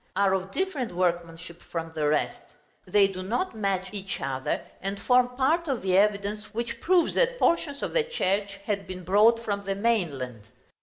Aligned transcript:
are 0.15 0.33
of 0.33 0.51
different 0.51 0.91
workmanship 0.91 1.61
from 1.61 1.91
the 1.93 2.07
rest; 2.07 2.55
they 2.87 3.07
do 3.07 3.21
not 3.21 3.55
match 3.55 3.89
each 3.91 4.19
other, 4.19 4.59
and 4.81 4.99
form 4.99 5.27
part 5.35 5.67
of 5.67 5.83
the 5.83 5.95
evidence 5.95 6.55
which 6.55 6.81
proves 6.81 7.13
that 7.13 7.37
portions 7.37 7.83
of 7.83 7.93
the 7.93 8.03
church 8.03 8.57
had 8.65 8.87
been 8.87 9.03
brought 9.03 9.39
from 9.45 9.63
the 9.63 9.75
mainland. 9.75 10.47